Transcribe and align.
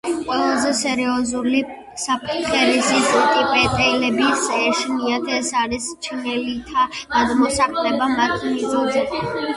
ყველაზე 0.27 0.69
სერიოზული 0.77 1.59
საფრთხე, 2.03 2.61
რისიც 2.69 3.11
ტიბეტელებს 3.35 4.47
ეშინიათ 4.61 5.29
ეს 5.37 5.53
არის 5.65 5.91
ჩინელთა 6.09 6.87
გადმოსახლება 7.15 8.13
მათ 8.19 8.49
მიწაზე. 8.51 9.07